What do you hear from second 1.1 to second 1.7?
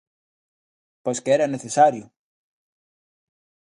que era